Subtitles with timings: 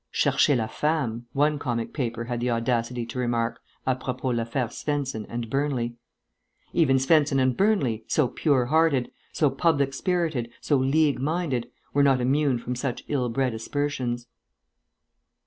[0.11, 5.27] "Cherchez la femme," one comic paper had the audacity to remark, à propos l'affaire Svensen
[5.29, 5.93] and Burnley.
[6.73, 12.19] Even Svensen and Burnley, so pure hearted, so public spirited, so League minded, were not
[12.19, 14.25] immune from such ill bred aspersions.